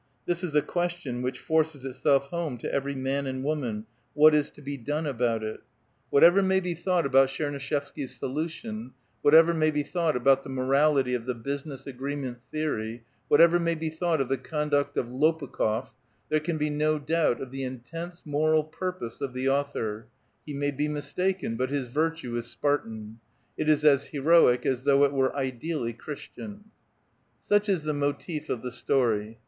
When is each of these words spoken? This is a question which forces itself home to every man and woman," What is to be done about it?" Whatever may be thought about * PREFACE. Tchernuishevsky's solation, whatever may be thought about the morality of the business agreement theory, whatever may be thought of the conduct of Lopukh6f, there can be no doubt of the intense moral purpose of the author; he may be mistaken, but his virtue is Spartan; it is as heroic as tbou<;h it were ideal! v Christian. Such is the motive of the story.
This 0.25 0.43
is 0.43 0.55
a 0.55 0.63
question 0.63 1.21
which 1.21 1.37
forces 1.37 1.85
itself 1.85 2.23
home 2.29 2.57
to 2.57 2.73
every 2.73 2.95
man 2.95 3.27
and 3.27 3.43
woman," 3.43 3.85
What 4.15 4.33
is 4.33 4.49
to 4.49 4.61
be 4.63 4.75
done 4.75 5.05
about 5.05 5.43
it?" 5.43 5.61
Whatever 6.09 6.41
may 6.41 6.59
be 6.59 6.73
thought 6.73 7.05
about 7.05 7.29
* 7.29 7.29
PREFACE. 7.29 7.69
Tchernuishevsky's 7.69 8.19
solation, 8.19 8.93
whatever 9.21 9.53
may 9.53 9.69
be 9.69 9.83
thought 9.83 10.15
about 10.15 10.41
the 10.41 10.49
morality 10.49 11.13
of 11.13 11.27
the 11.27 11.35
business 11.35 11.85
agreement 11.85 12.39
theory, 12.51 13.03
whatever 13.27 13.59
may 13.59 13.75
be 13.75 13.89
thought 13.89 14.19
of 14.19 14.27
the 14.27 14.39
conduct 14.39 14.97
of 14.97 15.09
Lopukh6f, 15.11 15.89
there 16.29 16.39
can 16.39 16.57
be 16.57 16.71
no 16.71 16.97
doubt 16.97 17.39
of 17.39 17.51
the 17.51 17.63
intense 17.63 18.25
moral 18.25 18.63
purpose 18.63 19.21
of 19.21 19.35
the 19.35 19.47
author; 19.47 20.07
he 20.47 20.53
may 20.55 20.71
be 20.71 20.87
mistaken, 20.87 21.55
but 21.55 21.69
his 21.69 21.89
virtue 21.89 22.35
is 22.35 22.47
Spartan; 22.47 23.19
it 23.55 23.69
is 23.69 23.85
as 23.85 24.07
heroic 24.07 24.65
as 24.65 24.81
tbou<;h 24.81 25.05
it 25.05 25.11
were 25.13 25.35
ideal! 25.35 25.83
v 25.83 25.93
Christian. 25.93 26.71
Such 27.39 27.69
is 27.69 27.83
the 27.83 27.93
motive 27.93 28.49
of 28.49 28.63
the 28.63 28.71
story. 28.71 29.37